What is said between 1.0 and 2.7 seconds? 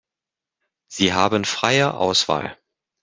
haben freie Auswahl.